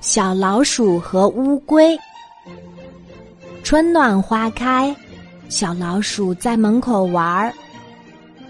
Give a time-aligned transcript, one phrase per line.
[0.00, 1.98] 小老鼠和乌龟。
[3.62, 4.94] 春暖花开，
[5.48, 7.52] 小老鼠在门口玩儿。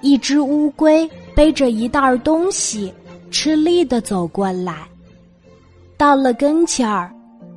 [0.00, 2.92] 一只乌龟背着一袋东西，
[3.30, 4.86] 吃力的走过来。
[5.96, 7.12] 到了跟前儿，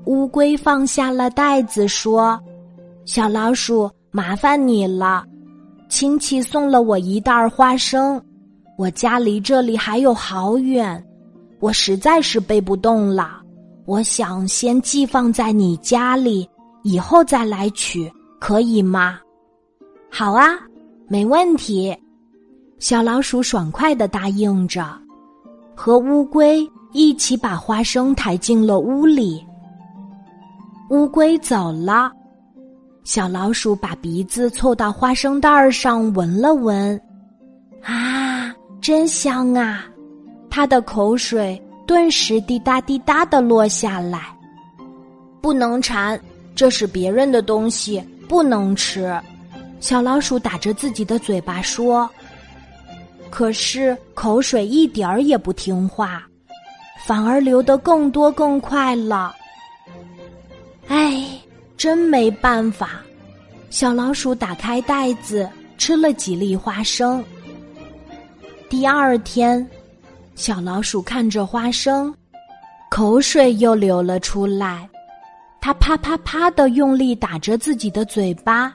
[0.05, 2.39] 乌龟放下了袋子，说
[3.05, 5.25] ：“小老鼠，麻烦你了。
[5.89, 8.23] 亲戚送了我一袋花生，
[8.77, 11.03] 我家离这里还有好远，
[11.59, 13.40] 我实在是背不动了。
[13.91, 16.49] 我想先寄放在你家里，
[16.81, 18.09] 以后再来取，
[18.39, 19.19] 可以吗
[20.09, 20.47] ？”“好啊，
[21.09, 21.93] 没问题。”
[22.79, 24.97] 小老鼠爽快的答应着，
[25.75, 29.45] 和乌龟一起把花生抬进了屋里。
[30.89, 32.09] 乌龟走了，
[33.03, 36.97] 小老鼠把鼻子凑到花生袋儿上闻了闻，
[37.83, 39.83] 啊，真香啊！
[40.49, 44.33] 它的口水顿时滴答滴答的落下来。
[45.41, 46.17] 不能馋，
[46.55, 49.13] 这是别人的东西，不能吃。
[49.81, 52.09] 小老鼠打着自己的嘴巴说。
[53.29, 56.23] 可是口水一点儿也不听话，
[57.05, 59.35] 反而流得更多更快了。
[60.87, 61.27] 哎，
[61.75, 63.01] 真没办法！
[63.69, 67.21] 小老鼠打开袋子，吃了几粒花生。
[68.69, 69.69] 第二天，
[70.35, 72.13] 小老鼠看着花生，
[72.89, 74.89] 口水又流了出来。
[75.59, 78.73] 它啪啪啪的用力打着自己的嘴巴。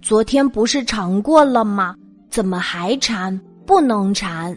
[0.00, 1.94] 昨天不是尝过了吗？
[2.30, 3.38] 怎么还馋？
[3.66, 4.56] 不能馋。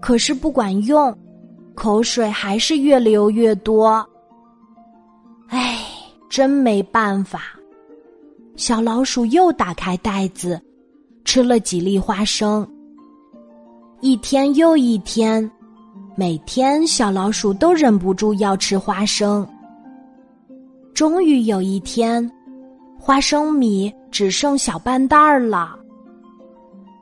[0.00, 1.16] 可是不管用，
[1.74, 4.06] 口水还是越流越多。
[5.48, 5.78] 唉，
[6.28, 7.58] 真没办法。
[8.54, 10.60] 小老鼠又打开袋子，
[11.24, 12.68] 吃了几粒花生。
[14.04, 15.50] 一天又一天，
[16.14, 19.48] 每天小老鼠都忍不住要吃花生。
[20.92, 22.30] 终于有一天，
[23.00, 25.74] 花生米只剩小半袋儿了。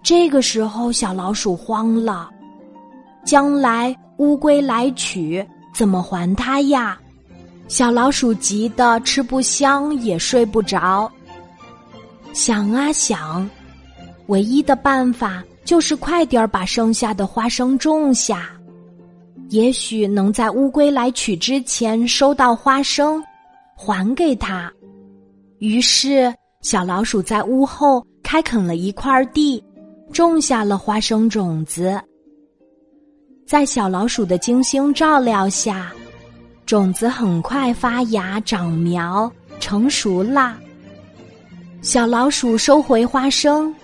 [0.00, 2.30] 这个时候，小老鼠慌了。
[3.24, 6.96] 将来乌龟来取，怎么还它呀？
[7.66, 11.10] 小老鼠急得吃不香，也睡不着。
[12.32, 13.50] 想啊想，
[14.28, 18.50] 唯一的办法就是快点儿把剩下的花生种下，
[19.50, 23.22] 也许能在乌龟来取之前收到花生，
[23.76, 24.72] 还给他。
[25.58, 29.62] 于是，小老鼠在屋后开垦了一块地。
[30.12, 31.98] 种下了花生种子，
[33.46, 35.90] 在小老鼠的精心照料下，
[36.66, 40.58] 种子很快发芽、长苗、成熟啦。
[41.80, 43.74] 小老鼠收回花生，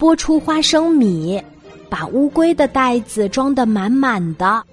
[0.00, 1.38] 剥出花生米，
[1.90, 4.64] 把乌龟的袋子装得满满的，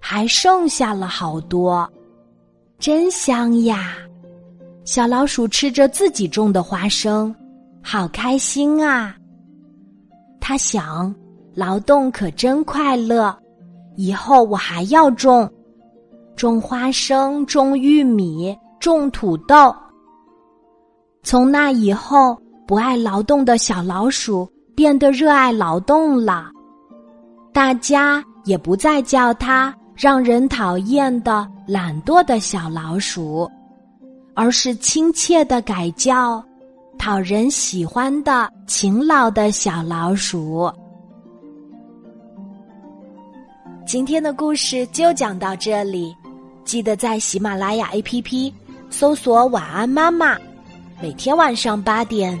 [0.00, 1.86] 还剩下了好多，
[2.78, 3.94] 真香呀！
[4.86, 7.34] 小老鼠吃着自己种的花生，
[7.82, 9.14] 好开心啊！
[10.40, 11.14] 他想，
[11.54, 13.36] 劳动可真快乐，
[13.96, 15.46] 以后我还要种，
[16.36, 19.74] 种花生，种玉米，种土豆。
[21.22, 22.34] 从那以后，
[22.66, 26.50] 不爱劳动的小老鼠变得热爱劳动了，
[27.52, 33.50] 大家也不再叫它让人讨厌的懒惰的小老鼠，
[34.34, 36.44] 而是亲切的改叫。
[36.96, 40.70] 讨人喜欢的勤劳的小老鼠。
[43.84, 46.16] 今天的故事就讲到这里，
[46.64, 48.50] 记得在喜马拉雅 APP
[48.88, 50.38] 搜索“晚安妈妈”，
[51.02, 52.40] 每天晚上八点，